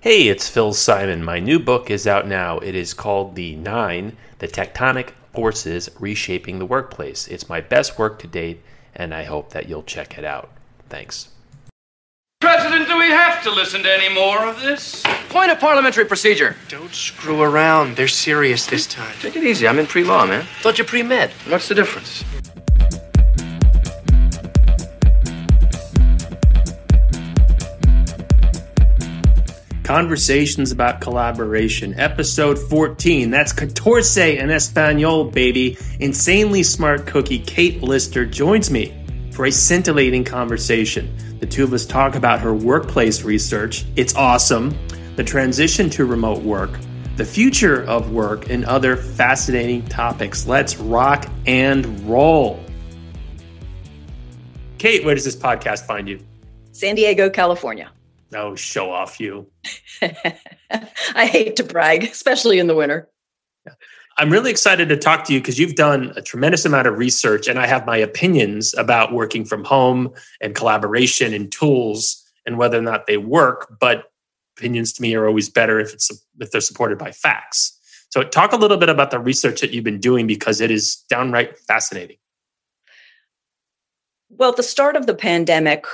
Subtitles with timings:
[0.00, 1.24] Hey, it's Phil Simon.
[1.24, 2.60] My new book is out now.
[2.60, 7.26] It is called The Nine The Tectonic Forces Reshaping the Workplace.
[7.26, 8.62] It's my best work to date,
[8.94, 10.50] and I hope that you'll check it out.
[10.88, 11.30] Thanks.
[12.40, 15.02] President, do we have to listen to any more of this?
[15.30, 16.54] Point of parliamentary procedure.
[16.68, 17.96] Don't screw around.
[17.96, 19.16] They're serious this time.
[19.20, 19.66] Take it easy.
[19.66, 20.46] I'm in pre law, man.
[20.60, 21.32] Thought you pre med.
[21.48, 22.22] What's the difference?
[29.88, 33.30] Conversations about Collaboration, episode 14.
[33.30, 35.78] That's Catorce en Espanol, baby.
[35.98, 38.94] Insanely smart cookie Kate Lister joins me
[39.30, 41.38] for a scintillating conversation.
[41.40, 43.86] The two of us talk about her workplace research.
[43.96, 44.76] It's awesome.
[45.16, 46.78] The transition to remote work,
[47.16, 50.46] the future of work, and other fascinating topics.
[50.46, 52.62] Let's rock and roll.
[54.76, 56.20] Kate, where does this podcast find you?
[56.72, 57.90] San Diego, California.
[58.34, 59.50] Oh, show off you.
[61.14, 63.08] I hate to brag, especially in the winter.
[64.18, 67.46] I'm really excited to talk to you because you've done a tremendous amount of research,
[67.46, 72.78] and I have my opinions about working from home and collaboration and tools and whether
[72.78, 73.76] or not they work.
[73.80, 74.10] But
[74.56, 77.74] opinions to me are always better if it's if they're supported by facts.
[78.10, 80.96] So, talk a little bit about the research that you've been doing because it is
[81.08, 82.16] downright fascinating.
[84.30, 85.86] Well, at the start of the pandemic,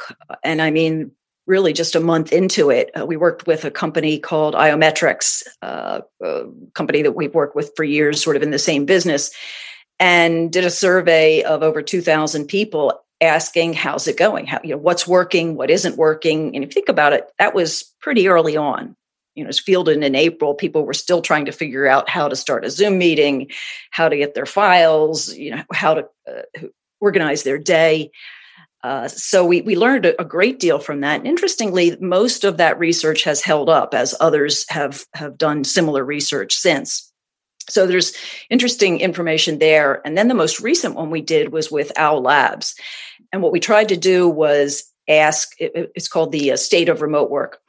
[0.43, 1.13] and I mean
[1.47, 6.01] really just a month into it, uh, we worked with a company called Iometrics, uh,
[6.23, 9.31] a company that we've worked with for years, sort of in the same business,
[10.01, 14.47] and did a survey of over 2,000 people asking, "How's it going?
[14.47, 15.57] How, you know, what's working?
[15.57, 18.97] What isn't working?" And if you think about it, that was pretty early on.
[19.35, 20.55] You know, it's fielded in April.
[20.55, 23.51] People were still trying to figure out how to start a Zoom meeting,
[23.91, 26.67] how to get their files, you know, how to uh,
[27.01, 28.11] organize their day.
[28.85, 31.17] Uh, so we, we learned a, great deal from that.
[31.21, 36.05] And interestingly, most of that research has held up as others have, have done similar
[36.05, 37.11] research since.
[37.71, 38.13] So there's
[38.51, 40.07] interesting information there.
[40.07, 42.75] And then the most recent one we did was with Owl Labs.
[43.33, 47.01] And what we tried to do was ask, it, it's called the uh, state of
[47.01, 47.61] remote work.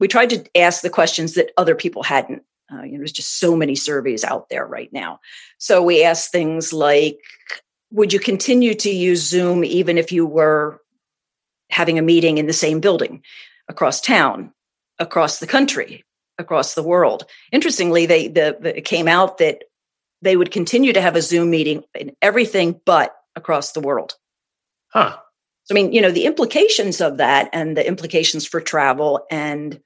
[0.00, 2.42] We tried to ask the questions that other people hadn't.
[2.72, 5.20] Uh, you know, there's just so many surveys out there right now.
[5.58, 7.18] So we asked things like,
[7.94, 10.80] would you continue to use Zoom even if you were
[11.70, 13.22] having a meeting in the same building
[13.68, 14.52] across town,
[14.98, 16.04] across the country,
[16.36, 17.24] across the world?
[17.52, 19.62] Interestingly, they the, the, it came out that
[20.22, 24.16] they would continue to have a Zoom meeting in everything but across the world.
[24.88, 25.16] Huh.
[25.64, 29.80] So, I mean, you know, the implications of that and the implications for travel and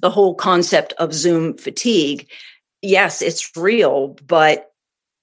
[0.00, 2.28] the whole concept of Zoom fatigue,
[2.80, 4.70] yes, it's real, but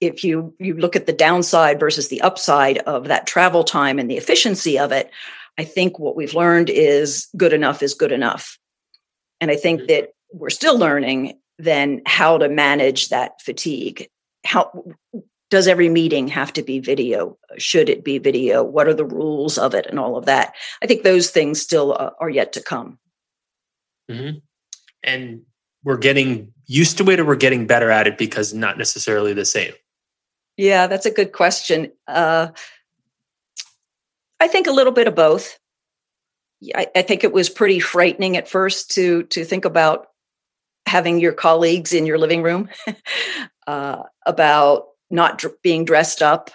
[0.02, 4.10] if you you look at the downside versus the upside of that travel time and
[4.10, 5.10] the efficiency of it
[5.58, 8.58] i think what we've learned is good enough is good enough.
[9.40, 14.08] And i think that we're still learning then how to manage that fatigue.
[14.44, 14.84] How
[15.50, 17.38] does every meeting have to be video?
[17.58, 18.64] Should it be video?
[18.64, 20.54] What are the rules of it and all of that?
[20.82, 22.98] I think those things still uh, are yet to come.
[24.10, 24.38] Mm-hmm.
[25.04, 25.42] and
[25.84, 29.44] we're getting used to it or we're getting better at it because not necessarily the
[29.44, 29.72] same
[30.56, 31.92] yeah, that's a good question.
[32.06, 32.48] Uh,
[34.40, 35.58] I think a little bit of both.
[36.74, 40.06] I, I, think it was pretty frightening at first to to think about
[40.86, 42.68] having your colleagues in your living room,
[43.66, 46.50] uh, about not dr- being dressed up,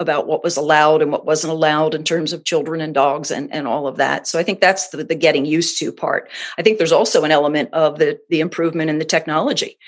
[0.00, 3.52] about what was allowed and what wasn't allowed in terms of children and dogs and,
[3.52, 4.26] and all of that.
[4.26, 6.28] So I think that's the, the getting used to part.
[6.58, 9.78] I think there's also an element of the the improvement in the technology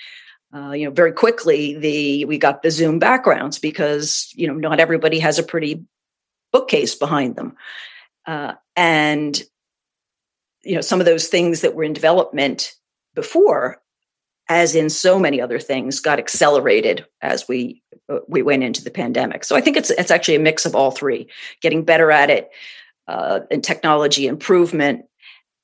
[0.54, 4.80] uh, you know very quickly the we got the zoom backgrounds because you know not
[4.80, 5.84] everybody has a pretty
[6.52, 7.56] bookcase behind them.
[8.26, 9.42] Uh, and
[10.62, 12.74] you know some of those things that were in development
[13.14, 13.80] before
[14.48, 18.90] as in so many other things got accelerated as we uh, we went into the
[18.90, 19.44] pandemic.
[19.44, 21.28] So i think it's it's actually a mix of all three
[21.60, 22.50] getting better at it
[23.08, 25.04] uh, and technology improvement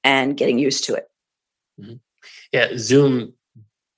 [0.02, 1.08] and getting used to it.
[1.80, 1.94] Mm-hmm.
[2.52, 3.32] yeah zoom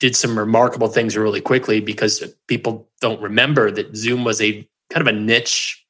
[0.03, 5.01] did some remarkable things really quickly because people don't remember that Zoom was a kind
[5.01, 5.87] of a niche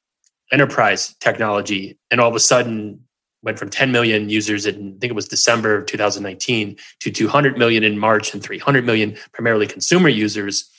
[0.51, 1.97] enterprise technology.
[2.11, 3.03] And all of a sudden
[3.41, 7.57] went from 10 million users in I think it was December of 2019 to 200
[7.57, 10.69] million in March and 300 million primarily consumer users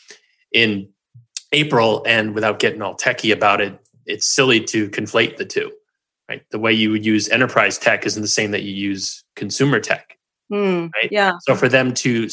[0.53, 0.89] in
[1.51, 2.05] April.
[2.07, 3.77] And without getting all techie about it
[4.07, 5.73] it's silly to conflate the two
[6.29, 6.43] right?
[6.51, 10.19] The way you would use enterprise tech isn't the same that you use consumer tech
[10.53, 11.09] mm, right?
[11.11, 11.33] Yeah.
[11.41, 12.29] So for them to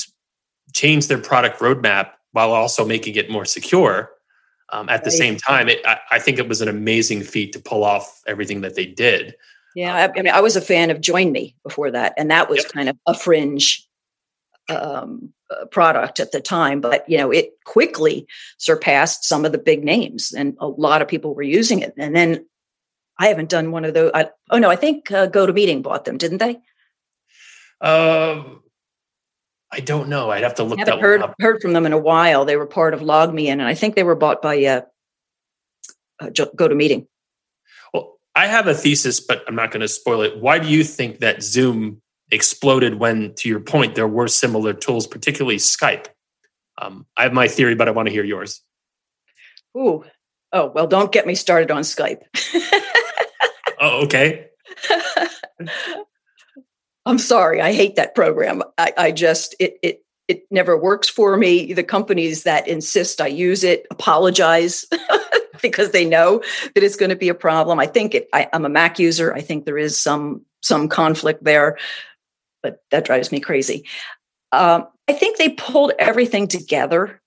[0.73, 4.11] change their product roadmap while also making it more secure
[4.69, 5.17] um, at the right.
[5.17, 5.69] same time.
[5.69, 8.85] It, I, I, think it was an amazing feat to pull off everything that they
[8.85, 9.35] did.
[9.75, 12.49] Yeah, I, I mean, I was a fan of Join Me before that, and that
[12.49, 12.71] was yep.
[12.71, 13.87] kind of a fringe
[14.69, 18.27] um, uh, product at the time, but you know it quickly
[18.57, 21.93] surpassed some of the big names, and a lot of people were using it.
[21.97, 22.45] And then
[23.17, 24.11] I haven't done one of those.
[24.13, 26.59] I, oh no, I think uh, GoToMeeting bought them, didn't they?
[27.85, 28.63] Um,
[29.71, 30.31] I don't know.
[30.31, 30.79] I'd have to look.
[30.79, 32.43] I haven't heard heard from them in a while.
[32.43, 34.81] They were part of LogMeIn, and I think they were bought by uh,
[36.19, 37.07] uh, Meeting.
[37.93, 40.37] Well, I have a thesis, but I'm not going to spoil it.
[40.37, 42.01] Why do you think that Zoom
[42.31, 46.07] exploded when, to your point, there were similar tools, particularly Skype?
[46.77, 48.61] Um, I have my theory, but I want to hear yours.
[49.77, 50.03] Ooh,
[50.51, 52.23] oh well, don't get me started on Skype.
[53.79, 54.47] oh, okay.
[57.05, 58.61] I'm sorry, I hate that program.
[58.77, 61.73] I, I just it it it never works for me.
[61.73, 64.85] The companies that insist I use it apologize
[65.61, 66.41] because they know
[66.73, 67.79] that it's going to be a problem.
[67.79, 69.33] I think it, I, am a Mac user.
[69.33, 71.77] I think there is some some conflict there,
[72.61, 73.85] but that drives me crazy.
[74.51, 77.21] Um, I think they pulled everything together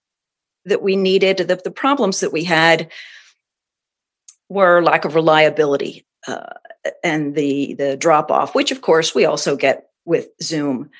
[0.64, 1.38] that we needed.
[1.38, 2.90] The, the problems that we had
[4.48, 6.06] were lack of reliability.
[6.26, 6.54] Uh,
[7.02, 10.90] and the the drop off, which of course we also get with Zoom.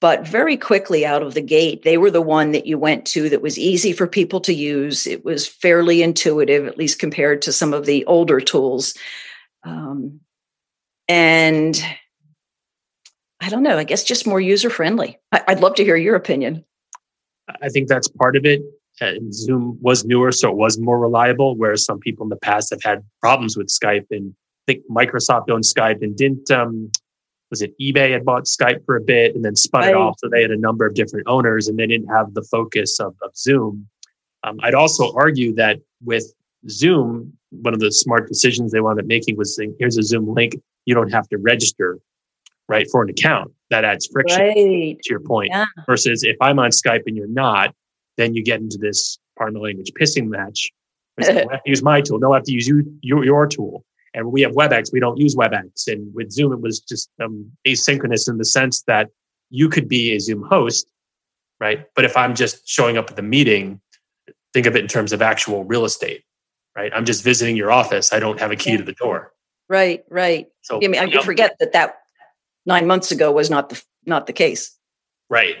[0.00, 3.30] But very quickly out of the gate, they were the one that you went to
[3.30, 5.06] that was easy for people to use.
[5.06, 8.94] It was fairly intuitive, at least compared to some of the older tools.
[9.64, 10.20] Um,
[11.08, 11.82] and
[13.40, 15.18] I don't know, I guess just more user friendly.
[15.32, 16.64] I'd love to hear your opinion.
[17.62, 18.62] I think that's part of it.
[19.00, 22.70] Uh, Zoom was newer, so it was more reliable, whereas some people in the past
[22.70, 24.34] have had problems with Skype and
[24.66, 26.90] think Microsoft owned Skype and didn't um,
[27.50, 29.90] was it eBay had bought Skype for a bit and then spun right.
[29.90, 30.16] it off.
[30.18, 33.14] So they had a number of different owners and they didn't have the focus of,
[33.22, 33.88] of Zoom.
[34.42, 36.32] Um, I'd also argue that with
[36.68, 40.32] Zoom, one of the smart decisions they wound up making was saying, here's a Zoom
[40.34, 40.54] link.
[40.84, 41.98] You don't have to register,
[42.68, 43.52] right, for an account.
[43.70, 45.00] That adds friction right.
[45.00, 45.50] to your point.
[45.52, 45.66] Yeah.
[45.86, 47.74] Versus if I'm on Skype and you're not,
[48.16, 50.70] then you get into this, pardon the language, pissing match.
[51.20, 52.18] I have to use my tool.
[52.18, 53.84] No, I have to use you, your, your tool.
[54.16, 55.86] And we have WebEx, we don't use WebEx.
[55.86, 59.10] And with Zoom, it was just um, asynchronous in the sense that
[59.50, 60.90] you could be a Zoom host,
[61.60, 61.86] right?
[61.94, 63.78] But if I'm just showing up at the meeting,
[64.54, 66.24] think of it in terms of actual real estate,
[66.74, 66.90] right?
[66.94, 68.10] I'm just visiting your office.
[68.10, 68.78] I don't have a key yeah.
[68.78, 69.32] to the door.
[69.68, 70.46] Right, right.
[70.62, 71.98] So I mean, I forget that that
[72.64, 74.74] nine months ago was not the not the case.
[75.28, 75.56] Right,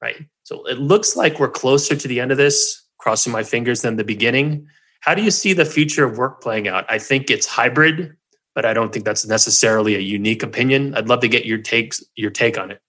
[0.00, 0.16] right.
[0.44, 3.96] So it looks like we're closer to the end of this, crossing my fingers, than
[3.96, 4.66] the beginning.
[5.00, 6.84] How do you see the future of work playing out?
[6.88, 8.16] I think it's hybrid,
[8.54, 10.94] but I don't think that's necessarily a unique opinion.
[10.94, 12.82] I'd love to get your takes your take on it.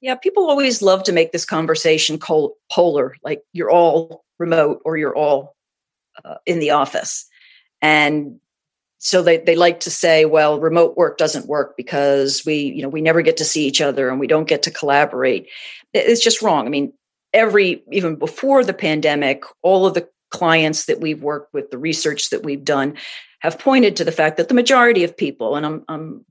[0.00, 5.16] Yeah, people always love to make this conversation polar, like you're all remote or you're
[5.16, 5.56] all
[6.22, 7.26] uh, in the office.
[7.80, 8.38] And
[8.98, 12.88] so they, they like to say, well, remote work doesn't work because we, you know,
[12.88, 15.48] we never get to see each other and we don't get to collaborate.
[15.92, 16.66] It's just wrong.
[16.66, 16.92] I mean,
[17.32, 22.30] every even before the pandemic, all of the clients that we've worked with, the research
[22.30, 22.96] that we've done,
[23.38, 26.26] have pointed to the fact that the majority of people, and I'm, I'm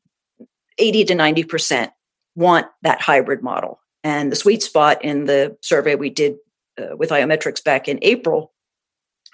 [0.78, 1.90] 80 to 90%,
[2.36, 3.80] want that hybrid model.
[4.04, 6.36] And the sweet spot in the survey we did
[6.78, 8.52] uh, with Iometrics back in April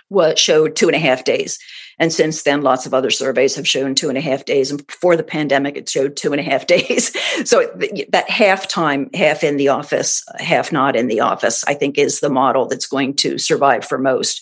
[0.10, 1.60] was showed two and a half days.
[2.00, 4.72] And since then, lots of other surveys have shown two and a half days.
[4.72, 7.12] And before the pandemic, it showed two and a half days.
[7.48, 7.70] so
[8.10, 12.22] that half time, half in the office, half not in the office, I think is
[12.22, 14.42] the model that's going to survive for most.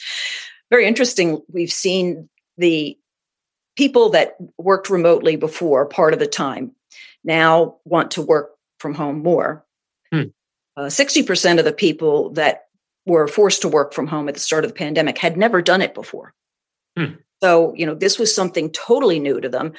[0.70, 1.42] Very interesting.
[1.52, 2.98] We've seen the
[3.76, 6.74] people that worked remotely before part of the time
[7.24, 9.66] now want to work from home more.
[10.12, 10.24] Hmm.
[10.76, 12.67] Uh, 60% of the people that
[13.08, 15.82] were forced to work from home at the start of the pandemic had never done
[15.82, 16.34] it before.
[16.98, 17.16] Hmm.
[17.42, 19.74] So, you know, this was something totally new to them.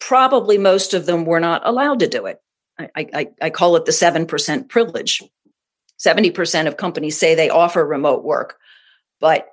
[0.00, 2.40] Probably most of them were not allowed to do it.
[2.78, 5.22] I, I, I call it the 7% privilege.
[6.04, 8.56] 70% of companies say they offer remote work,
[9.20, 9.48] but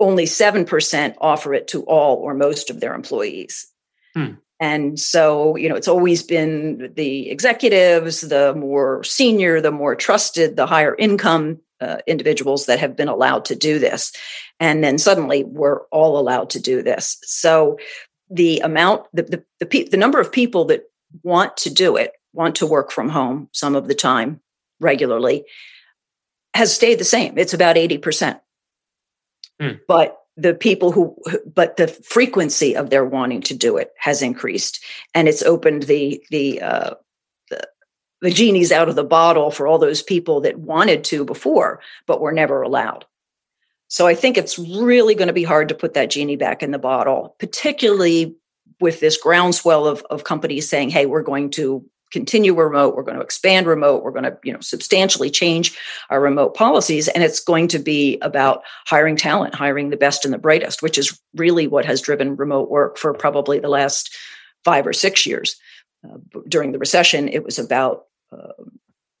[0.00, 3.68] only 7% offer it to all or most of their employees.
[4.14, 4.34] Hmm.
[4.58, 10.56] And so, you know, it's always been the executives, the more senior, the more trusted,
[10.56, 14.12] the higher income uh, individuals that have been allowed to do this.
[14.60, 17.18] And then suddenly we're all allowed to do this.
[17.24, 17.78] So
[18.30, 20.84] the amount, the, the, the, pe- the number of people that
[21.22, 24.40] want to do it, want to work from home some of the time
[24.80, 25.44] regularly,
[26.54, 27.36] has stayed the same.
[27.36, 28.40] It's about 80%.
[29.60, 29.80] Mm.
[29.86, 31.14] But the people who
[31.54, 34.82] but the frequency of their wanting to do it has increased
[35.14, 36.94] and it's opened the the uh,
[38.22, 42.20] the genie's out of the bottle for all those people that wanted to before, but
[42.20, 43.04] were never allowed.
[43.88, 46.70] So I think it's really going to be hard to put that genie back in
[46.70, 48.34] the bottle, particularly
[48.80, 53.16] with this groundswell of, of companies saying, hey, we're going to continue remote we're going
[53.16, 55.76] to expand remote we're going to you know substantially change
[56.10, 60.34] our remote policies and it's going to be about hiring talent hiring the best and
[60.34, 64.14] the brightest which is really what has driven remote work for probably the last
[64.62, 65.56] five or six years
[66.04, 68.04] uh, during the recession it was about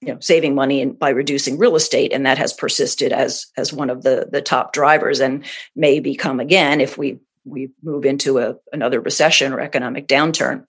[0.02, 3.72] you know saving money and by reducing real estate and that has persisted as as
[3.72, 5.44] one of the the top drivers and
[5.76, 10.64] may become again if we we move into a, another recession or economic downturn.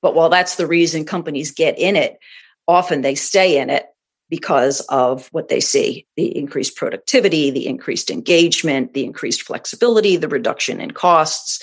[0.00, 2.18] But while that's the reason companies get in it
[2.68, 3.86] often they stay in it
[4.28, 10.28] because of what they see the increased productivity the increased engagement the increased flexibility the
[10.28, 11.62] reduction in costs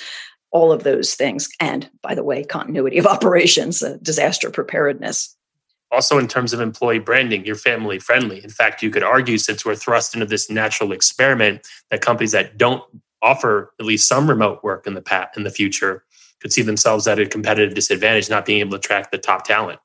[0.51, 5.35] all of those things and by the way continuity of operations uh, disaster preparedness
[5.93, 8.43] also in terms of employee branding, you're family friendly.
[8.43, 12.57] In fact, you could argue since we're thrust into this natural experiment that companies that
[12.57, 12.83] don't
[13.21, 16.03] offer at least some remote work in the past, in the future
[16.41, 19.79] could see themselves at a competitive disadvantage, not being able to attract the top talent.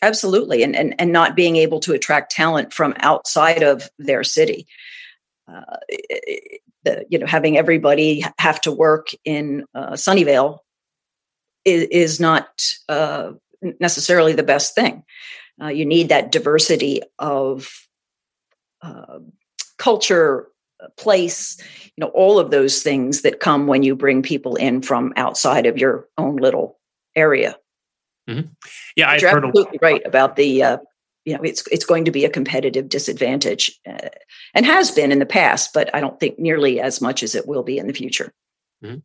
[0.00, 4.66] Absolutely, and and and not being able to attract talent from outside of their city.
[5.48, 5.76] Uh,
[6.84, 10.58] the, you know, having everybody have to work in uh, Sunnyvale
[11.64, 13.32] is, is not uh,
[13.80, 15.04] necessarily the best thing.
[15.62, 17.70] Uh, you need that diversity of
[18.82, 19.18] uh,
[19.78, 20.48] culture,
[20.82, 21.58] uh, place,
[21.96, 25.66] you know, all of those things that come when you bring people in from outside
[25.66, 26.78] of your own little
[27.14, 27.56] area.
[28.28, 28.48] Mm-hmm.
[28.96, 30.62] Yeah, I've heard absolutely a- right about the.
[30.62, 30.78] Uh,
[31.24, 34.08] you know, it's it's going to be a competitive disadvantage, uh,
[34.54, 37.46] and has been in the past, but I don't think nearly as much as it
[37.46, 38.32] will be in the future.
[38.84, 38.98] Mm-hmm.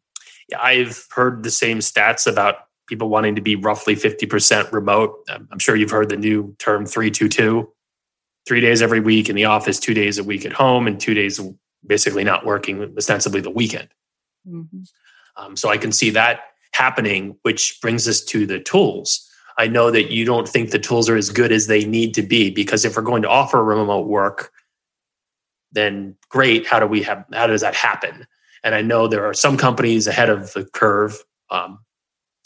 [0.50, 2.56] Yeah, I've heard the same stats about
[2.88, 5.24] people wanting to be roughly 50% remote.
[5.29, 7.72] Um, I'm sure you've heard the new term 322
[8.48, 11.13] three days every week in the office, two days a week at home, and two
[11.13, 11.39] days
[11.86, 13.89] basically not working, ostensibly the weekend.
[14.48, 14.84] Mm-hmm.
[15.36, 16.41] Um, so I can see that
[16.72, 19.29] happening, which brings us to the tools.
[19.58, 22.22] I know that you don't think the tools are as good as they need to
[22.22, 24.51] be because if we're going to offer remote work,
[25.72, 26.65] then great.
[26.65, 27.25] How do we have?
[27.34, 28.27] How does that happen?
[28.63, 31.17] And I know there are some companies ahead of the curve.
[31.50, 31.79] Um,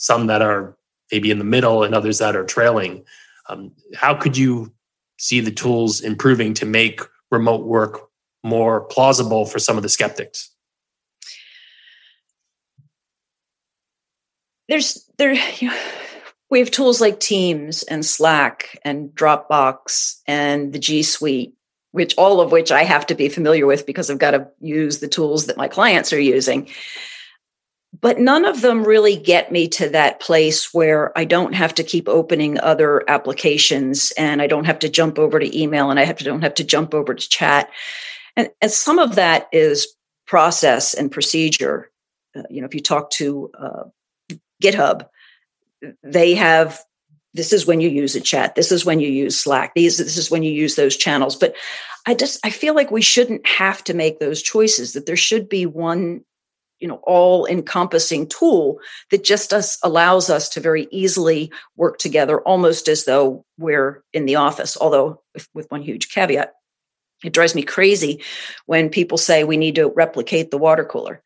[0.01, 0.75] some that are
[1.11, 3.05] maybe in the middle and others that are trailing.
[3.47, 4.73] Um, how could you
[5.17, 8.09] see the tools improving to make remote work
[8.43, 10.49] more plausible for some of the skeptics?
[14.67, 15.77] There's there you know,
[16.49, 21.53] we have tools like Teams and Slack and Dropbox and the G Suite,
[21.91, 24.97] which all of which I have to be familiar with because I've got to use
[24.97, 26.67] the tools that my clients are using
[27.99, 31.83] but none of them really get me to that place where I don't have to
[31.83, 36.05] keep opening other applications and I don't have to jump over to email and I
[36.05, 37.69] have to, don't have to jump over to chat.
[38.37, 39.87] And, and some of that is
[40.25, 41.91] process and procedure.
[42.35, 43.83] Uh, you know, if you talk to uh,
[44.63, 45.09] GitHub,
[46.03, 46.81] they have
[47.33, 50.17] this is when you use a chat this is when you use slack these this
[50.17, 51.55] is when you use those channels but
[52.05, 55.49] i just i feel like we shouldn't have to make those choices that there should
[55.49, 56.23] be one
[56.81, 58.79] you know all encompassing tool
[59.11, 64.25] that just us allows us to very easily work together almost as though we're in
[64.25, 65.21] the office although
[65.53, 66.53] with, one huge caveat
[67.23, 68.21] it drives me crazy
[68.65, 71.21] when people say we need to replicate the water cooler.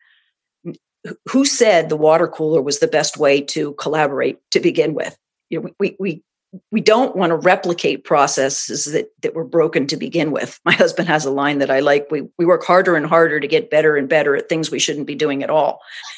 [1.30, 5.16] Who said the water cooler was the best way to collaborate to begin with?
[5.50, 6.24] You know, we, we
[6.72, 10.60] we don't want to replicate processes that, that were broken to begin with.
[10.66, 12.08] My husband has a line that I like.
[12.12, 15.08] We, we work harder and harder to get better and better at things we shouldn't
[15.08, 15.82] be doing at all.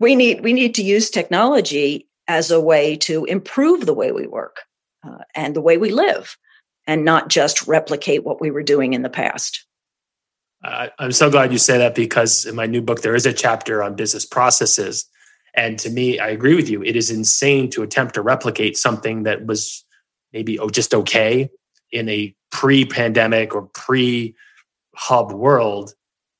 [0.00, 4.26] we, need, we need to use technology as a way to improve the way we
[4.26, 4.60] work
[5.06, 6.36] uh, and the way we live
[6.86, 9.64] and not just replicate what we were doing in the past.
[10.62, 13.80] I'm so glad you say that because in my new book, there is a chapter
[13.82, 15.06] on business processes
[15.58, 16.84] and to me, I agree with you.
[16.84, 19.84] It is insane to attempt to replicate something that was
[20.32, 21.50] maybe oh, just okay
[21.90, 24.36] in a pre pandemic or pre
[24.94, 25.94] hub world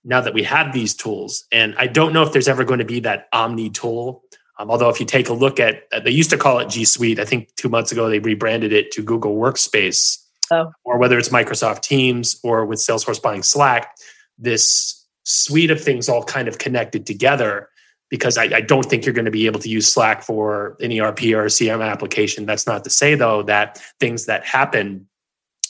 [0.05, 1.45] now that we have these tools.
[1.51, 4.23] And I don't know if there's ever going to be that omni tool.
[4.61, 6.85] Um, although, if you take a look at, uh, they used to call it G
[6.85, 7.19] Suite.
[7.19, 10.17] I think two months ago they rebranded it to Google Workspace.
[10.53, 10.71] Oh.
[10.85, 13.97] Or whether it's Microsoft Teams or with Salesforce buying Slack,
[14.39, 17.69] this suite of things all kind of connected together
[18.11, 20.93] because I, I, don't think you're going to be able to use Slack for an
[20.93, 22.47] ERP or CRM application.
[22.47, 25.07] That's not to say, though, that things that happen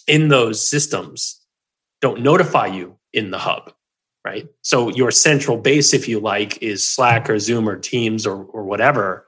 [0.07, 1.41] in those systems
[2.01, 3.73] don't notify you in the hub,
[4.25, 4.47] right?
[4.63, 8.65] So your central base, if you like, is Slack or Zoom or Teams or, or
[8.65, 9.27] whatever,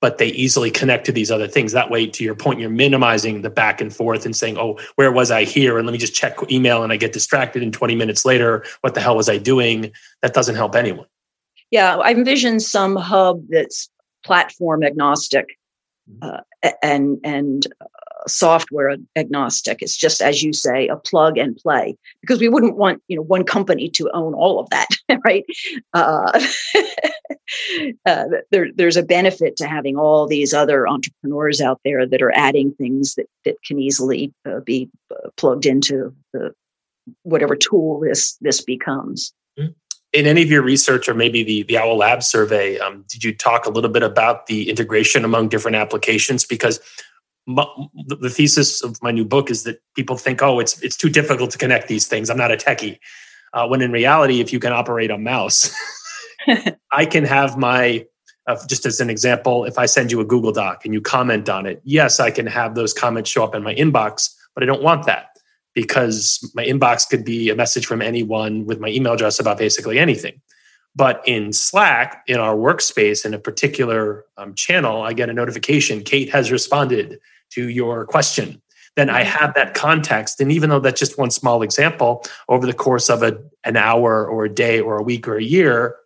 [0.00, 1.72] but they easily connect to these other things.
[1.72, 5.12] That way, to your point, you're minimizing the back and forth and saying, oh, where
[5.12, 5.76] was I here?
[5.76, 7.62] And let me just check email and I get distracted.
[7.62, 9.92] And 20 minutes later, what the hell was I doing?
[10.22, 11.06] That doesn't help anyone.
[11.70, 13.88] Yeah, I envision some hub that's
[14.24, 15.46] platform agnostic.
[16.22, 16.40] uh,
[16.82, 17.86] and and uh,
[18.26, 19.80] software agnostic.
[19.80, 23.22] It's just as you say, a plug and play because we wouldn't want you know
[23.22, 24.88] one company to own all of that,
[25.24, 25.44] right?
[25.94, 26.40] Uh,
[28.06, 32.32] uh, there, there's a benefit to having all these other entrepreneurs out there that are
[32.34, 36.52] adding things that that can easily uh, be uh, plugged into the
[37.22, 39.32] whatever tool this this becomes.
[39.58, 39.72] Mm-hmm.
[40.12, 43.34] In any of your research, or maybe the the Owl Lab survey, um, did you
[43.34, 46.44] talk a little bit about the integration among different applications?
[46.44, 46.80] Because
[47.46, 51.50] the thesis of my new book is that people think, oh, it's it's too difficult
[51.52, 52.28] to connect these things.
[52.28, 52.98] I'm not a techie.
[53.52, 55.74] Uh, when in reality, if you can operate a mouse,
[56.92, 58.04] I can have my
[58.46, 61.48] uh, just as an example, if I send you a Google Doc and you comment
[61.48, 64.66] on it, yes, I can have those comments show up in my inbox, but I
[64.66, 65.30] don't want that
[65.74, 69.98] because my inbox could be a message from anyone with my email address about basically
[69.98, 70.40] anything.
[70.96, 76.02] But in Slack, in our workspace, in a particular um, channel, I get a notification
[76.02, 78.60] Kate has responded to your question.
[78.96, 79.38] Then I mm-hmm.
[79.38, 80.40] have that context.
[80.40, 84.26] And even though that's just one small example, over the course of a, an hour
[84.26, 85.96] or a day or a week or a year,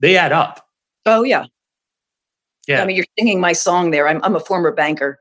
[0.00, 0.66] they add up.
[1.06, 1.46] Oh, yeah.
[2.66, 2.82] Yeah.
[2.82, 4.06] I mean, you're singing my song there.
[4.06, 5.20] I'm, I'm a former banker.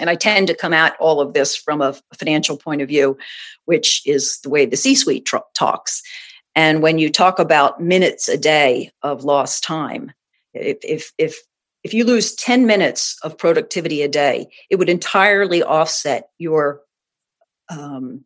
[0.00, 3.18] And I tend to come at all of this from a financial point of view,
[3.66, 6.02] which is the way the C suite talks.
[6.56, 10.12] And when you talk about minutes a day of lost time,
[10.54, 11.38] if, if, if,
[11.84, 16.80] if you lose 10 minutes of productivity a day, it would entirely offset your
[17.68, 18.24] um,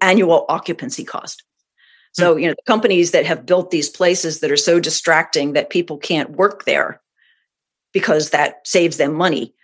[0.00, 1.44] annual occupancy cost.
[2.12, 5.70] So, you know, the companies that have built these places that are so distracting that
[5.70, 7.00] people can't work there
[7.92, 9.54] because that saves them money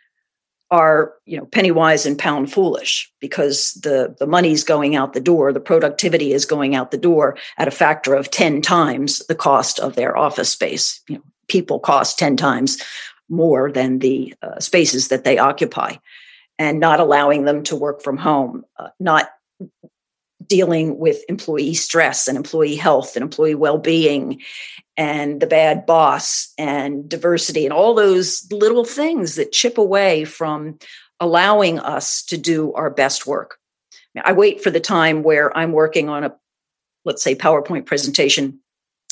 [0.70, 5.20] are you know penny wise and pound foolish because the the money's going out the
[5.20, 9.34] door the productivity is going out the door at a factor of 10 times the
[9.34, 11.00] cost of their office space.
[11.08, 12.78] You know people cost 10 times
[13.28, 15.94] more than the uh, spaces that they occupy.
[16.60, 19.30] And not allowing them to work from home uh, not
[20.46, 24.40] dealing with employee stress and employee health and employee well-being
[24.98, 30.76] and the bad boss and diversity and all those little things that chip away from
[31.20, 33.58] allowing us to do our best work.
[34.24, 36.34] I wait for the time where I'm working on a,
[37.04, 38.58] let's say, PowerPoint presentation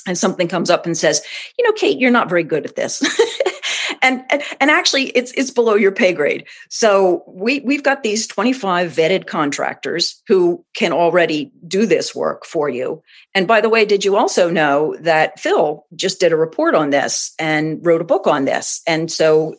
[0.07, 1.23] and something comes up and says,
[1.57, 3.01] you know, Kate, you're not very good at this.
[4.03, 6.47] and, and and actually it's it's below your pay grade.
[6.69, 12.69] So we we've got these 25 vetted contractors who can already do this work for
[12.69, 13.03] you.
[13.35, 16.91] And by the way did you also know that phil just did a report on
[16.91, 18.83] this and wrote a book on this?
[18.87, 19.55] And so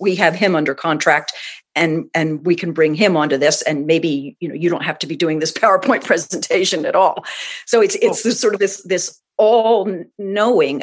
[0.00, 1.32] we have him under contract
[1.74, 4.98] and and we can bring him onto this and maybe you know you don't have
[5.00, 7.24] to be doing this powerpoint presentation at all.
[7.66, 10.82] So it's it's this sort of this this all knowing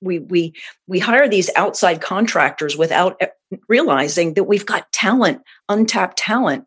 [0.00, 0.54] we we
[0.86, 3.20] we hire these outside contractors without
[3.68, 6.64] realizing that we've got talent untapped talent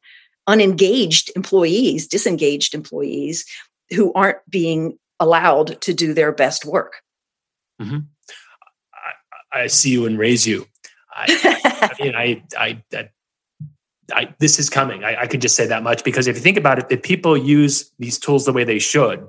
[0.47, 3.45] unengaged employees disengaged employees
[3.91, 7.01] who aren't being allowed to do their best work.
[7.81, 7.99] Mm-hmm.
[9.53, 10.67] I, I, see you and raise you.
[11.13, 13.09] I, I mean I, I, I
[14.13, 15.03] I, this is coming.
[15.03, 17.37] I, I could just say that much because if you think about it, if people
[17.37, 19.27] use these tools the way they should,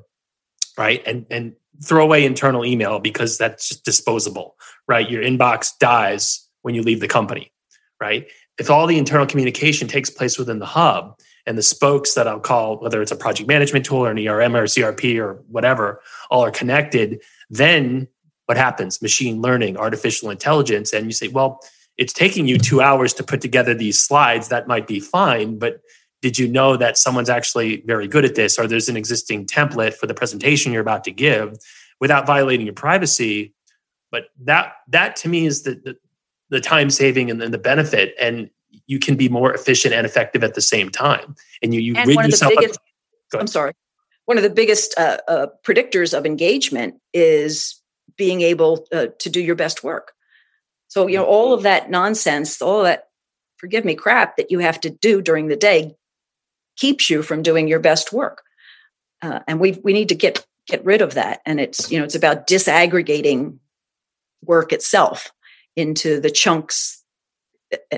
[0.76, 5.10] right, and and throw away internal email because that's just disposable, right?
[5.10, 7.52] Your inbox dies when you leave the company,
[8.00, 8.26] right?
[8.58, 12.40] If all the internal communication takes place within the hub and the spokes that I'll
[12.40, 16.44] call, whether it's a project management tool or an ERM or CRP or whatever, all
[16.44, 18.06] are connected, then
[18.46, 19.00] what happens?
[19.00, 20.92] Machine learning, artificial intelligence.
[20.92, 21.60] And you say, well,
[21.98, 24.48] it's taking you two hours to put together these slides.
[24.48, 25.80] That might be fine, but
[26.22, 29.94] did you know that someone's actually very good at this or there's an existing template
[29.94, 31.58] for the presentation you're about to give
[32.00, 33.52] without violating your privacy?
[34.10, 35.96] But that that to me is the the,
[36.50, 38.48] the time saving and then the benefit and
[38.86, 41.34] you can be more efficient and effective at the same time.
[41.62, 42.78] And you you and rid yourself biggest,
[43.34, 43.72] of, i'm sorry.
[44.26, 47.82] One of the biggest uh, uh, predictors of engagement is
[48.16, 50.12] being able uh, to do your best work
[50.92, 53.08] so you know all of that nonsense all that
[53.56, 55.96] forgive me crap that you have to do during the day
[56.76, 58.42] keeps you from doing your best work.
[59.22, 61.40] Uh, and we we need to get get rid of that.
[61.46, 63.58] And it's you know it's about disaggregating
[64.44, 65.32] work itself
[65.76, 67.02] into the chunks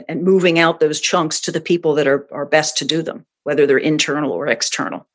[0.09, 3.27] and moving out those chunks to the people that are, are best to do them,
[3.43, 5.09] whether they're internal or external.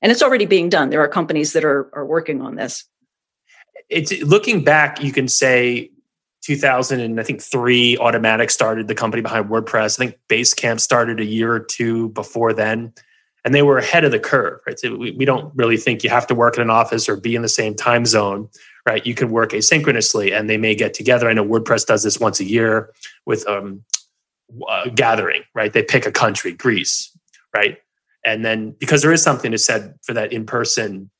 [0.00, 0.88] And it's already being done.
[0.88, 2.84] There are companies that are, are working on this.
[3.90, 5.90] It's looking back, you can say
[6.42, 9.98] 2000 and I think three, Automattic started the company behind WordPress.
[9.98, 12.92] I think Basecamp started a year or two before then,
[13.44, 14.60] and they were ahead of the curve.
[14.66, 17.16] Right, so we, we don't really think you have to work in an office or
[17.16, 18.48] be in the same time zone,
[18.86, 19.06] right?
[19.06, 21.28] You can work asynchronously, and they may get together.
[21.28, 22.92] I know WordPress does this once a year
[23.24, 23.84] with um,
[24.68, 25.72] a gathering, right?
[25.72, 27.16] They pick a country, Greece,
[27.54, 27.78] right?
[28.24, 31.10] And then because there is something to said for that in person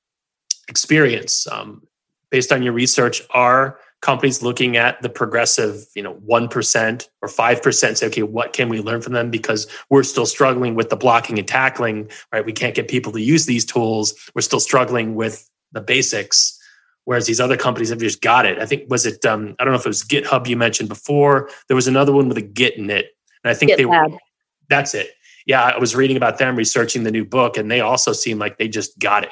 [0.68, 1.82] experience, um,
[2.30, 7.96] based on your research, are companies looking at the progressive, you know, 1% or 5%
[7.96, 9.30] say, okay, what can we learn from them?
[9.30, 12.44] Because we're still struggling with the blocking and tackling, right?
[12.44, 14.14] We can't get people to use these tools.
[14.34, 16.58] We're still struggling with the basics.
[17.04, 18.58] Whereas these other companies have just got it.
[18.58, 21.48] I think was it um, I don't know if it was GitHub you mentioned before.
[21.68, 23.06] There was another one with a Git in it.
[23.42, 23.76] And I think GitLab.
[23.76, 24.18] they were
[24.68, 25.10] that's it.
[25.46, 28.58] Yeah, I was reading about them researching the new book, and they also seem like
[28.58, 29.30] they just got it.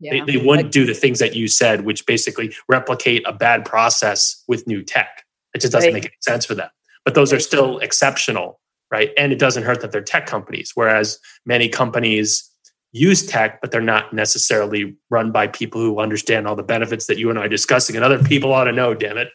[0.00, 0.24] Yeah.
[0.24, 4.42] They, they wouldn't do the things that you said, which basically replicate a bad process
[4.48, 5.24] with new tech.
[5.54, 5.94] It just doesn't right.
[5.94, 6.70] make any sense for them.
[7.04, 8.60] But those are still exceptional,
[8.90, 9.10] right?
[9.16, 12.50] And it doesn't hurt that they're tech companies, whereas many companies
[12.92, 17.18] use tech, but they're not necessarily run by people who understand all the benefits that
[17.18, 17.94] you and I are discussing.
[17.96, 19.28] And other people ought to know, damn it.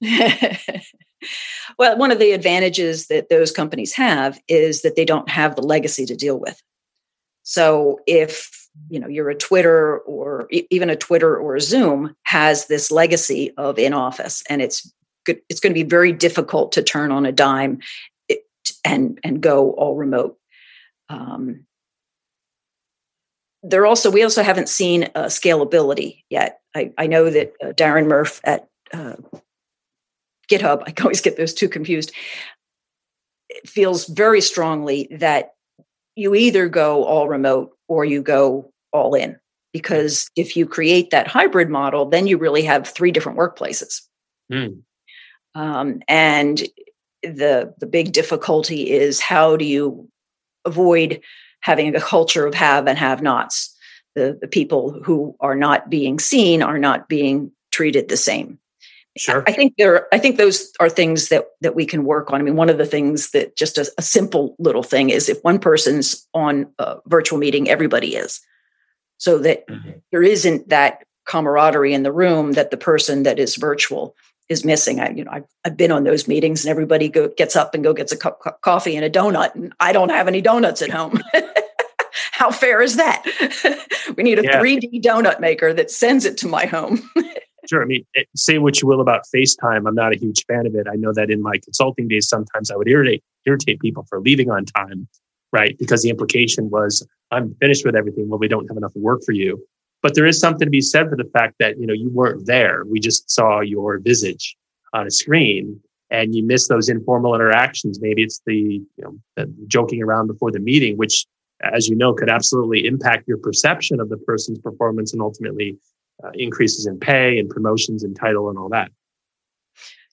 [1.78, 5.62] well, one of the advantages that those companies have is that they don't have the
[5.62, 6.60] legacy to deal with.
[7.42, 8.50] So if
[8.88, 13.52] you know you're a twitter or even a twitter or a zoom has this legacy
[13.58, 14.90] of in office and it's
[15.26, 17.80] good it's going to be very difficult to turn on a dime
[18.84, 20.38] and and go all remote.
[21.08, 21.66] Um,
[23.62, 26.60] there also we also haven't seen uh, scalability yet.
[26.74, 29.16] I, I know that uh, darren murph at uh,
[30.50, 32.12] github i always get those two confused
[33.66, 35.54] feels very strongly that
[36.16, 39.38] you either go all remote or you go all in.
[39.72, 44.02] Because if you create that hybrid model, then you really have three different workplaces.
[44.52, 44.82] Mm.
[45.54, 46.62] Um, and
[47.22, 50.08] the the big difficulty is how do you
[50.64, 51.20] avoid
[51.60, 53.74] having a culture of have and have nots?
[54.14, 58.58] The, the people who are not being seen are not being treated the same.
[59.16, 59.44] Sure.
[59.46, 60.06] I think there.
[60.12, 62.40] I think those are things that that we can work on.
[62.40, 65.42] I mean, one of the things that just a, a simple little thing is if
[65.42, 68.40] one person's on a virtual meeting, everybody is,
[69.18, 69.90] so that mm-hmm.
[70.12, 74.16] there isn't that camaraderie in the room that the person that is virtual
[74.48, 75.00] is missing.
[75.00, 77.84] I, you know, I've, I've been on those meetings and everybody go, gets up and
[77.84, 80.82] go gets a cup of coffee and a donut, and I don't have any donuts
[80.82, 81.22] at home.
[82.32, 83.24] How fair is that?
[84.16, 84.60] we need a yeah.
[84.60, 87.08] 3D donut maker that sends it to my home.
[87.68, 87.82] Sure.
[87.82, 89.86] I mean, it, say what you will about FaceTime.
[89.86, 90.86] I'm not a huge fan of it.
[90.90, 94.50] I know that in my consulting days, sometimes I would irritate irritate people for leaving
[94.50, 95.08] on time,
[95.52, 95.76] right?
[95.78, 98.28] Because the implication was, I'm finished with everything.
[98.28, 99.64] Well, we don't have enough work for you.
[100.02, 102.46] But there is something to be said for the fact that you know you weren't
[102.46, 102.84] there.
[102.84, 104.56] We just saw your visage
[104.92, 108.00] on a screen, and you miss those informal interactions.
[108.00, 108.54] Maybe it's the
[108.96, 111.24] you know the joking around before the meeting, which,
[111.62, 115.78] as you know, could absolutely impact your perception of the person's performance and ultimately
[116.24, 118.90] uh, increases in pay and promotions and title and all that.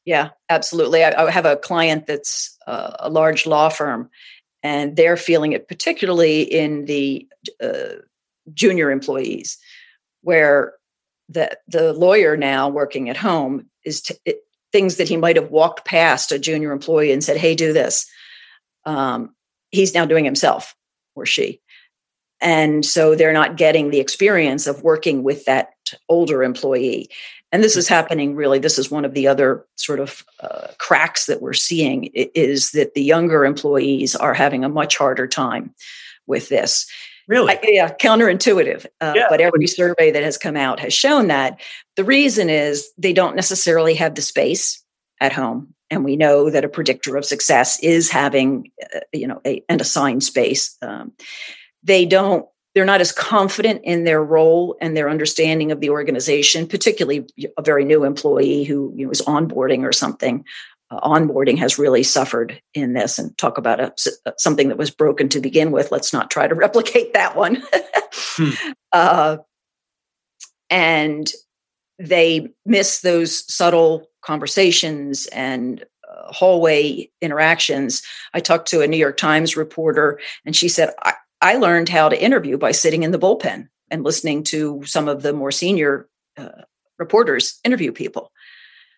[0.06, 1.04] Yeah, absolutely.
[1.04, 4.10] I, I have a client that's uh, a large law firm,
[4.64, 7.28] and they're feeling it particularly in the
[7.62, 8.00] uh,
[8.54, 9.58] junior employees,
[10.22, 10.74] where
[11.28, 14.40] the the lawyer now working at home is t- it,
[14.72, 18.10] things that he might have walked past a junior employee and said, "Hey, do this."
[18.86, 19.36] Um,
[19.70, 20.76] he's now doing himself
[21.16, 21.62] or she,
[22.42, 25.74] and so they're not getting the experience of working with that
[26.08, 27.10] older employee.
[27.52, 31.26] And this is happening really this is one of the other sort of uh, cracks
[31.26, 35.74] that we're seeing is that the younger employees are having a much harder time
[36.28, 36.86] with this.
[37.28, 37.54] Really?
[37.54, 39.28] I, yeah counterintuitive uh, yeah.
[39.30, 41.60] but every survey that has come out has shown that.
[41.96, 44.84] The reason is they don't necessarily have the space
[45.20, 49.42] at home and we know that a predictor of success is having uh, you know
[49.46, 51.12] a, an assigned space um,
[51.84, 56.68] they don't they're not as confident in their role and their understanding of the organization,
[56.68, 57.28] particularly
[57.58, 60.46] a very new employee who you know, is onboarding or something.
[60.92, 63.20] Uh, onboarding has really suffered in this.
[63.20, 63.94] And talk about a,
[64.26, 65.92] uh, something that was broken to begin with.
[65.92, 67.64] Let's not try to replicate that one.
[68.36, 68.72] hmm.
[68.92, 69.38] uh,
[70.70, 71.32] and
[71.98, 78.04] they miss those subtle conversations and uh, hallway interactions.
[78.34, 82.10] I talked to a New York Times reporter, and she said, I, I learned how
[82.10, 86.08] to interview by sitting in the bullpen and listening to some of the more senior
[86.38, 86.50] uh,
[86.98, 88.32] reporters interview people.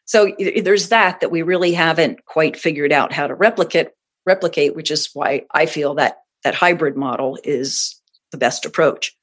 [0.06, 3.90] So there's that that we really haven't quite figured out how to replicate
[4.26, 8.00] replicate, which is why I feel that that hybrid model is
[8.32, 9.16] the best approach.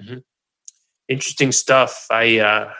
[0.00, 0.18] Mm-hmm.
[1.08, 2.06] Interesting stuff.
[2.10, 2.72] I uh,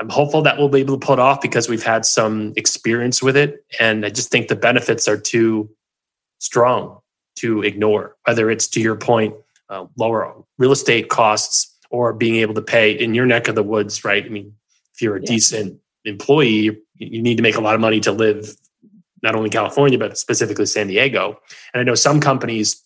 [0.00, 3.22] I'm hopeful that we'll be able to pull it off because we've had some experience
[3.22, 5.68] with it, and I just think the benefits are too
[6.38, 7.00] strong
[7.36, 9.34] to ignore, whether it's to your point,
[9.68, 13.62] uh, lower real estate costs or being able to pay in your neck of the
[13.62, 14.24] woods, right?
[14.24, 14.54] I mean,
[14.94, 15.26] if you're a Yeah.
[15.26, 18.56] decent employee, you, you need to make a lot of money to live
[19.22, 21.38] not only in California, but specifically San Diego.
[21.72, 22.82] And I know some companies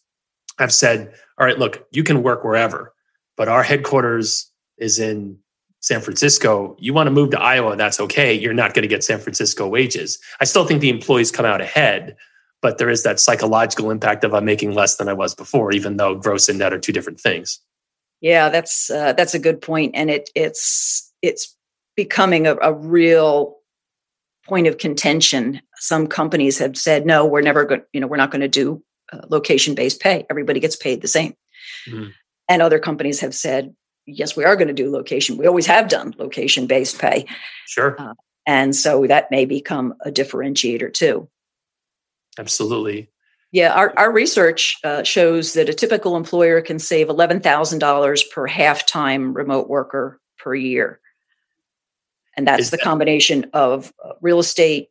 [0.58, 2.94] have said, all right, look, you can work wherever,
[3.36, 5.38] but our headquarters is in
[5.80, 6.76] San Francisco.
[6.78, 8.32] You want to move to Iowa, that's okay.
[8.32, 10.18] You're not going to get San Francisco wages.
[10.40, 12.16] I still think the employees come out ahead,
[12.60, 15.96] but there is that psychological impact of I'm making less than I was before, even
[15.96, 17.60] though gross and net are two different things.
[18.20, 21.54] Yeah, that's uh, that's a good point, and it it's it's
[21.96, 23.56] becoming a, a real
[24.46, 25.60] point of contention.
[25.76, 27.82] Some companies have said, no, we're never going.
[27.92, 30.26] You know, we're not going to do uh, location based pay.
[30.30, 31.34] Everybody gets paid the same.
[31.88, 32.12] Mhm.
[32.48, 33.74] And other companies have said,
[34.06, 35.36] yes, we are going to do location.
[35.36, 37.26] We always have done location based pay,
[37.66, 37.96] Sure.
[38.46, 41.28] and so that may become a differentiator too.
[42.38, 43.10] Absolutely.
[43.50, 48.86] Yeah, our, our research uh, shows that a typical employer can save $11,000 per half
[48.86, 51.00] time remote worker per year.
[52.36, 54.90] And that's Is the that- combination of uh, real estate,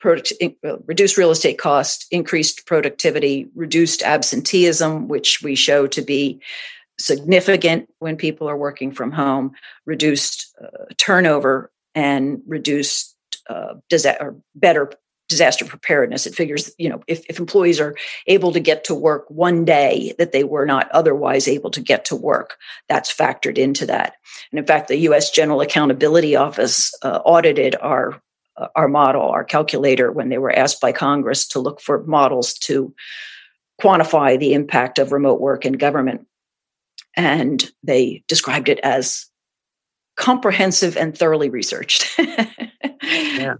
[0.00, 0.32] product,
[0.64, 6.40] uh, reduced real estate cost, increased productivity, reduced absenteeism, which we show to be
[6.98, 9.52] significant when people are working from home,
[9.86, 13.16] reduced uh, turnover, and reduced
[13.48, 14.90] uh, disa- or better
[15.28, 16.26] disaster preparedness.
[16.26, 20.14] It figures, you know, if, if employees are able to get to work one day
[20.18, 22.56] that they were not otherwise able to get to work,
[22.88, 24.14] that's factored into that.
[24.50, 25.30] And in fact, the U.S.
[25.30, 28.20] General Accountability Office uh, audited our
[28.56, 32.54] uh, our model, our calculator, when they were asked by Congress to look for models
[32.54, 32.94] to
[33.82, 36.26] quantify the impact of remote work in government,
[37.16, 39.26] and they described it as
[40.16, 42.18] comprehensive and thoroughly researched.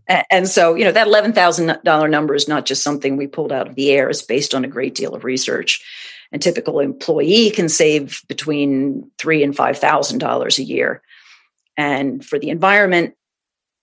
[0.09, 3.69] A- And so, you know, that $11,000 number is not just something we pulled out
[3.69, 4.09] of the air.
[4.11, 5.85] It's based on a great deal of research.
[6.33, 11.03] And typical employee can save between three and $5,000 a year.
[11.77, 13.15] And for the environment,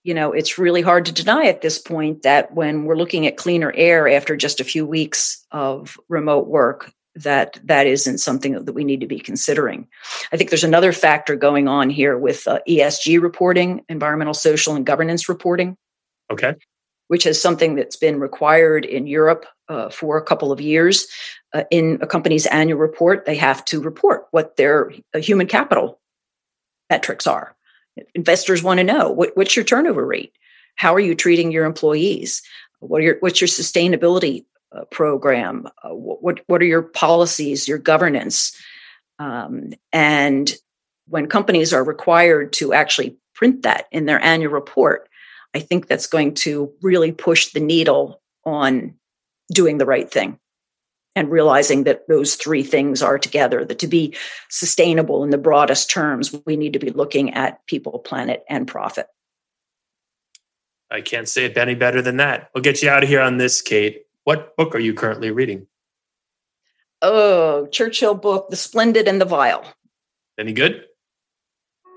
[0.02, 3.38] you know, it's really hard to deny at this point that when we're looking at
[3.38, 8.72] cleaner air after just a few weeks of remote work, that that isn't something that
[8.72, 9.86] we need to be considering.
[10.32, 14.84] I think there's another factor going on here with uh, ESG reporting, environmental, social, and
[14.84, 15.76] governance reporting,
[16.30, 16.54] Okay.
[17.08, 21.06] which is something that's been required in Europe uh, for a couple of years.
[21.52, 26.00] Uh, in a company's annual report, they have to report what their uh, human capital
[26.90, 27.54] metrics are.
[28.14, 30.32] Investors want to know what, what's your turnover rate?
[30.74, 32.42] How are you treating your employees?
[32.80, 35.68] What are your, what's your sustainability uh, program?
[35.82, 38.56] Uh, what what are your policies, your governance?
[39.18, 40.52] Um, and
[41.06, 45.08] when companies are required to actually print that in their annual report,
[45.54, 48.94] I think that's going to really push the needle on
[49.52, 50.38] doing the right thing
[51.16, 53.64] and realizing that those three things are together.
[53.64, 54.16] That to be
[54.50, 59.06] sustainable in the broadest terms, we need to be looking at people, planet, and profit.
[60.90, 62.50] I can't say it any better than that.
[62.54, 64.03] We'll get you out of here on this, Kate.
[64.24, 65.66] What book are you currently reading?
[67.02, 69.64] Oh, Churchill book, The Splendid and the Vile.
[70.38, 70.86] Any good?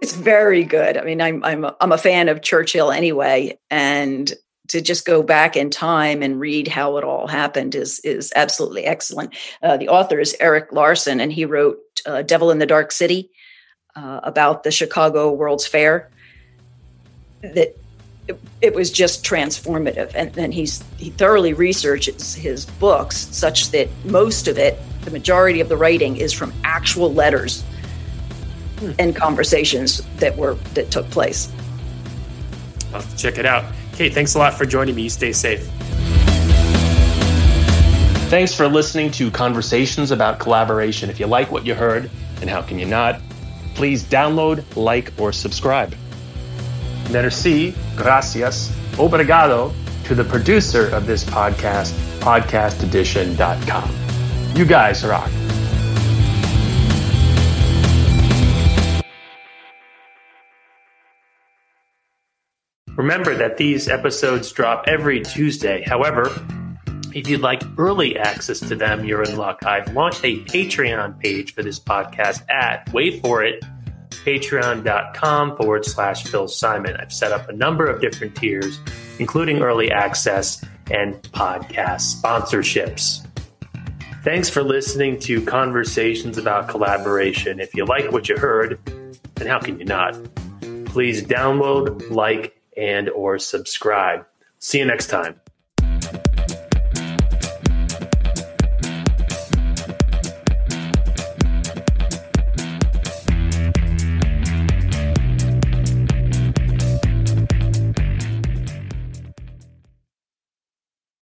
[0.02, 0.98] It's very good.
[0.98, 4.32] I mean, I'm I'm a, I'm a fan of Churchill anyway, and
[4.68, 8.86] to just go back in time and read how it all happened is is absolutely
[8.86, 9.36] excellent.
[9.64, 13.32] Uh, the author is Erik Larson, and he wrote uh, "Devil in the Dark City"
[13.96, 16.12] uh, about the Chicago World's Fair.
[17.42, 17.76] That
[18.28, 23.90] it, it was just transformative, and then he's he thoroughly researches his books such that
[24.06, 27.64] most of it, the majority of the writing, is from actual letters
[28.80, 28.92] hmm.
[29.00, 31.52] and conversations that were that took place.
[32.88, 33.66] I'll have to check it out.
[33.94, 35.04] Kate, thanks a lot for joining me.
[35.04, 35.68] You stay safe.
[38.30, 41.10] Thanks for listening to Conversations about Collaboration.
[41.10, 42.12] If you like what you heard,
[42.42, 43.22] and how can you not,
[43.74, 45.96] please download, like, or subscribe.
[47.12, 49.74] Merci, gracias, obrigado
[50.06, 53.92] to the producer of this podcast, podcastedition.com.
[54.56, 55.30] You guys rock.
[62.98, 65.84] Remember that these episodes drop every Tuesday.
[65.86, 66.32] However,
[67.14, 69.64] if you'd like early access to them, you're in luck.
[69.66, 73.64] I've launched a Patreon page for this podcast at, wait for it,
[74.28, 76.98] patreon.com forward slash Phil Simon.
[76.98, 78.78] I've set up a number of different tiers,
[79.20, 80.62] including early access
[80.92, 83.26] and podcast sponsorships.
[84.26, 87.62] Thanks for listening to Conversations about Collaboration.
[87.62, 88.78] If you like what you heard,
[89.36, 90.18] then how can you not?
[90.84, 94.26] Please download, like, and or subscribe.
[94.60, 95.40] See you next time.